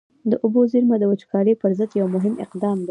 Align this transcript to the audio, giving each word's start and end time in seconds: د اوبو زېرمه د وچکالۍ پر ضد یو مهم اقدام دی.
د 0.29 0.31
اوبو 0.43 0.61
زېرمه 0.71 0.95
د 0.99 1.03
وچکالۍ 1.11 1.53
پر 1.61 1.71
ضد 1.77 1.91
یو 1.99 2.07
مهم 2.15 2.33
اقدام 2.45 2.75
دی. 2.77 2.79